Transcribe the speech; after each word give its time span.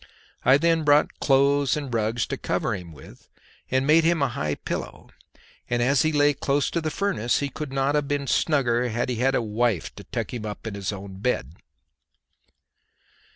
I 0.43 0.57
then 0.57 0.83
brought 0.83 1.19
clothes 1.19 1.77
and 1.77 1.93
rugs 1.93 2.25
to 2.25 2.35
cover 2.35 2.73
him 2.73 2.91
with, 2.91 3.29
and 3.69 3.85
made 3.85 4.03
him 4.03 4.19
a 4.23 4.29
high 4.29 4.55
pillow, 4.55 5.09
and 5.69 5.79
as 5.83 6.01
he 6.01 6.11
lay 6.11 6.33
close 6.33 6.71
to 6.71 6.81
the 6.81 6.89
furnace 6.89 7.37
he 7.39 7.49
could 7.49 7.71
not 7.71 7.93
have 7.93 8.07
been 8.07 8.25
snugger 8.25 8.89
had 8.89 9.09
he 9.09 9.17
had 9.17 9.35
a 9.35 9.43
wife 9.43 9.93
to 9.97 10.03
tuck 10.05 10.33
him 10.33 10.43
up 10.43 10.65
in 10.65 10.73
his 10.73 10.91
own 10.91 11.17
bed. 11.19 11.53